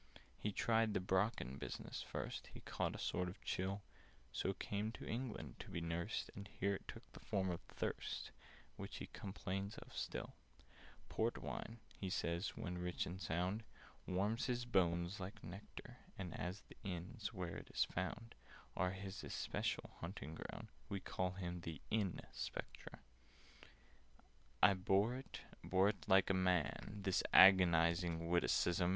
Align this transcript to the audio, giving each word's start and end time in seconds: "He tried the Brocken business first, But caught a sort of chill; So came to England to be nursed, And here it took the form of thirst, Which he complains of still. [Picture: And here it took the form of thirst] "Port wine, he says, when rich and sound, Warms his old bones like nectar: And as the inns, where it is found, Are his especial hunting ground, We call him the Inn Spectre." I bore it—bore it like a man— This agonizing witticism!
"He 0.35 0.51
tried 0.51 0.95
the 0.95 0.99
Brocken 0.99 1.59
business 1.59 2.01
first, 2.01 2.49
But 2.55 2.65
caught 2.65 2.95
a 2.95 2.97
sort 2.97 3.29
of 3.29 3.39
chill; 3.45 3.83
So 4.31 4.51
came 4.53 4.91
to 4.93 5.05
England 5.05 5.57
to 5.59 5.69
be 5.69 5.79
nursed, 5.79 6.31
And 6.35 6.47
here 6.47 6.73
it 6.73 6.87
took 6.87 7.11
the 7.11 7.19
form 7.19 7.51
of 7.51 7.61
thirst, 7.67 8.31
Which 8.77 8.97
he 8.97 9.05
complains 9.05 9.77
of 9.77 9.95
still. 9.95 10.33
[Picture: 10.57 10.57
And 10.57 10.63
here 10.63 10.63
it 10.63 10.63
took 10.63 10.63
the 10.63 11.15
form 11.15 11.27
of 11.27 11.33
thirst] 11.33 11.37
"Port 11.37 11.37
wine, 11.37 11.79
he 11.99 12.09
says, 12.09 12.49
when 12.57 12.77
rich 12.79 13.05
and 13.05 13.21
sound, 13.21 13.63
Warms 14.07 14.45
his 14.47 14.63
old 14.63 14.71
bones 14.71 15.19
like 15.19 15.43
nectar: 15.43 15.97
And 16.17 16.33
as 16.33 16.61
the 16.61 16.77
inns, 16.83 17.31
where 17.31 17.57
it 17.57 17.69
is 17.69 17.83
found, 17.83 18.33
Are 18.75 18.93
his 18.93 19.23
especial 19.23 19.91
hunting 19.99 20.33
ground, 20.33 20.69
We 20.89 20.99
call 20.99 21.33
him 21.33 21.61
the 21.61 21.79
Inn 21.91 22.19
Spectre." 22.31 23.03
I 24.63 24.73
bore 24.73 25.13
it—bore 25.13 25.89
it 25.89 26.07
like 26.07 26.31
a 26.31 26.33
man— 26.33 27.01
This 27.03 27.21
agonizing 27.31 28.27
witticism! 28.29 28.89